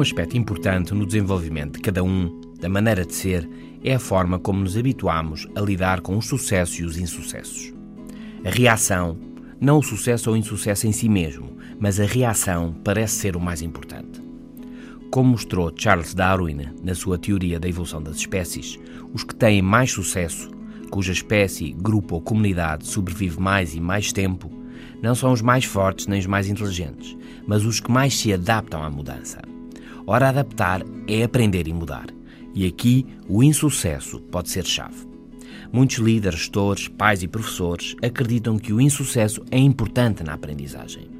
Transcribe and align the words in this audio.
aspecto 0.00 0.36
importante 0.36 0.94
no 0.94 1.06
desenvolvimento 1.06 1.76
de 1.76 1.80
cada 1.80 2.02
um, 2.02 2.40
da 2.60 2.68
maneira 2.68 3.04
de 3.04 3.14
ser, 3.14 3.48
é 3.82 3.94
a 3.94 3.98
forma 3.98 4.38
como 4.38 4.60
nos 4.60 4.76
habituamos 4.76 5.46
a 5.54 5.60
lidar 5.60 6.00
com 6.00 6.16
os 6.16 6.26
sucessos 6.26 6.78
e 6.78 6.84
os 6.84 6.98
insucessos. 6.98 7.72
A 8.44 8.50
reação, 8.50 9.16
não 9.60 9.78
o 9.78 9.82
sucesso 9.82 10.30
ou 10.30 10.36
insucesso 10.36 10.86
em 10.86 10.92
si 10.92 11.08
mesmo, 11.08 11.56
mas 11.78 12.00
a 12.00 12.04
reação 12.04 12.74
parece 12.84 13.16
ser 13.16 13.36
o 13.36 13.40
mais 13.40 13.62
importante. 13.62 14.20
Como 15.10 15.30
mostrou 15.30 15.72
Charles 15.74 16.14
Darwin 16.14 16.68
na 16.82 16.94
sua 16.94 17.16
teoria 17.16 17.60
da 17.60 17.68
evolução 17.68 18.02
das 18.02 18.16
espécies, 18.16 18.78
os 19.14 19.22
que 19.24 19.34
têm 19.34 19.62
mais 19.62 19.92
sucesso, 19.92 20.50
cuja 20.90 21.12
espécie, 21.12 21.72
grupo 21.72 22.16
ou 22.16 22.20
comunidade 22.20 22.86
sobrevive 22.86 23.40
mais 23.40 23.74
e 23.74 23.80
mais 23.80 24.12
tempo, 24.12 24.50
não 25.02 25.14
são 25.14 25.32
os 25.32 25.42
mais 25.42 25.64
fortes 25.64 26.06
nem 26.06 26.18
os 26.18 26.26
mais 26.26 26.48
inteligentes, 26.48 27.16
mas 27.46 27.64
os 27.64 27.80
que 27.80 27.90
mais 27.90 28.18
se 28.18 28.32
adaptam 28.32 28.82
à 28.82 28.90
mudança. 28.90 29.55
Ora, 30.06 30.28
adaptar 30.28 30.82
é 31.08 31.24
aprender 31.24 31.66
e 31.66 31.72
mudar. 31.72 32.06
E 32.54 32.64
aqui 32.64 33.04
o 33.28 33.42
insucesso 33.42 34.20
pode 34.20 34.50
ser 34.50 34.64
chave. 34.64 35.04
Muitos 35.72 35.96
líderes, 35.96 36.38
gestores, 36.38 36.86
pais 36.86 37.24
e 37.24 37.28
professores 37.28 37.96
acreditam 38.00 38.56
que 38.56 38.72
o 38.72 38.80
insucesso 38.80 39.42
é 39.50 39.58
importante 39.58 40.22
na 40.22 40.34
aprendizagem. 40.34 41.10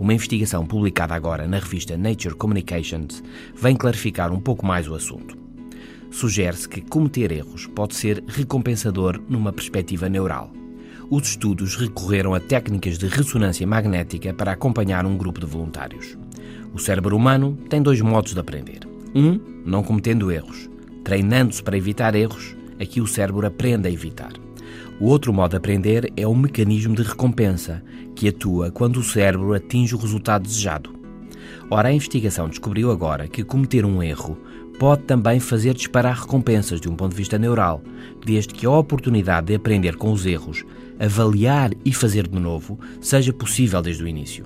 Uma 0.00 0.12
investigação 0.12 0.66
publicada 0.66 1.14
agora 1.14 1.46
na 1.46 1.58
revista 1.58 1.96
Nature 1.96 2.34
Communications 2.34 3.22
vem 3.54 3.76
clarificar 3.76 4.32
um 4.32 4.40
pouco 4.40 4.66
mais 4.66 4.88
o 4.88 4.94
assunto. 4.94 5.38
Sugere-se 6.10 6.68
que 6.68 6.80
cometer 6.80 7.30
erros 7.30 7.68
pode 7.68 7.94
ser 7.94 8.22
recompensador 8.26 9.22
numa 9.28 9.52
perspectiva 9.52 10.08
neural. 10.08 10.52
Os 11.10 11.28
estudos 11.28 11.76
recorreram 11.76 12.34
a 12.34 12.40
técnicas 12.40 12.96
de 12.96 13.06
ressonância 13.06 13.66
magnética 13.66 14.32
para 14.32 14.52
acompanhar 14.52 15.04
um 15.04 15.16
grupo 15.16 15.38
de 15.38 15.46
voluntários. 15.46 16.16
O 16.72 16.78
cérebro 16.78 17.16
humano 17.16 17.58
tem 17.68 17.82
dois 17.82 18.00
modos 18.00 18.32
de 18.32 18.40
aprender. 18.40 18.80
Um, 19.14 19.38
não 19.66 19.82
cometendo 19.82 20.32
erros. 20.32 20.68
Treinando-se 21.04 21.62
para 21.62 21.76
evitar 21.76 22.14
erros, 22.14 22.56
aqui 22.80 23.00
o 23.00 23.06
cérebro 23.06 23.46
aprende 23.46 23.86
a 23.86 23.90
evitar. 23.90 24.32
O 24.98 25.06
outro 25.06 25.32
modo 25.32 25.50
de 25.50 25.56
aprender 25.56 26.10
é 26.16 26.26
o 26.26 26.34
mecanismo 26.34 26.94
de 26.94 27.02
recompensa, 27.02 27.82
que 28.16 28.28
atua 28.28 28.70
quando 28.70 28.96
o 28.96 29.04
cérebro 29.04 29.52
atinge 29.52 29.94
o 29.94 29.98
resultado 29.98 30.42
desejado. 30.42 30.94
Ora, 31.70 31.88
a 31.88 31.92
investigação 31.92 32.48
descobriu 32.48 32.90
agora 32.90 33.28
que 33.28 33.44
cometer 33.44 33.84
um 33.84 34.02
erro 34.02 34.38
pode 34.78 35.02
também 35.02 35.40
fazer 35.40 35.74
disparar 35.74 36.20
recompensas 36.20 36.80
de 36.80 36.88
um 36.88 36.96
ponto 36.96 37.10
de 37.10 37.16
vista 37.16 37.38
neural, 37.38 37.82
desde 38.24 38.54
que 38.54 38.66
a 38.66 38.70
oportunidade 38.70 39.48
de 39.48 39.54
aprender 39.54 39.96
com 39.96 40.12
os 40.12 40.26
erros, 40.26 40.64
avaliar 40.98 41.72
e 41.84 41.92
fazer 41.92 42.28
de 42.28 42.38
novo, 42.38 42.78
seja 43.00 43.32
possível 43.32 43.80
desde 43.82 44.02
o 44.02 44.08
início. 44.08 44.44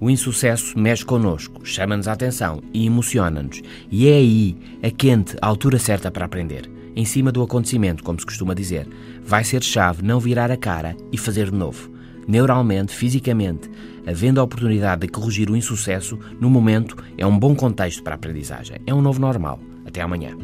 O 0.00 0.08
insucesso 0.08 0.78
mexe 0.78 1.04
connosco, 1.04 1.64
chama-nos 1.64 2.08
a 2.08 2.12
atenção 2.12 2.62
e 2.72 2.86
emociona-nos, 2.86 3.62
e 3.90 4.08
é 4.08 4.14
aí 4.14 4.56
a 4.82 4.90
quente, 4.90 5.36
a 5.40 5.46
altura 5.46 5.78
certa 5.78 6.10
para 6.10 6.24
aprender 6.24 6.70
em 6.98 7.04
cima 7.04 7.30
do 7.30 7.42
acontecimento, 7.42 8.02
como 8.02 8.18
se 8.18 8.26
costuma 8.26 8.54
dizer. 8.54 8.88
Vai 9.24 9.44
ser 9.44 9.62
chave 9.62 10.02
não 10.02 10.18
virar 10.18 10.50
a 10.50 10.56
cara 10.56 10.96
e 11.12 11.16
fazer 11.16 11.48
de 11.48 11.56
novo. 11.56 11.97
Neuralmente, 12.28 12.94
fisicamente, 12.94 13.70
havendo 14.06 14.38
a 14.38 14.44
oportunidade 14.44 15.00
de 15.00 15.08
corrigir 15.08 15.50
o 15.50 15.56
insucesso, 15.56 16.18
no 16.38 16.50
momento, 16.50 16.94
é 17.16 17.26
um 17.26 17.38
bom 17.38 17.56
contexto 17.56 18.02
para 18.02 18.12
a 18.12 18.16
aprendizagem. 18.16 18.76
É 18.86 18.92
um 18.92 19.00
novo 19.00 19.18
normal. 19.18 19.58
Até 19.86 20.02
amanhã. 20.02 20.36